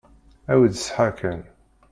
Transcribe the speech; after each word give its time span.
Awi-d 0.51 0.73
ṣṣeḥḥa 0.81 1.09
kan. 1.19 1.41